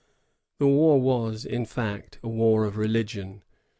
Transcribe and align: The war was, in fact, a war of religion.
The 0.57 0.65
war 0.65 0.99
was, 0.99 1.45
in 1.45 1.63
fact, 1.63 2.17
a 2.23 2.27
war 2.27 2.65
of 2.65 2.75
religion. 2.75 3.43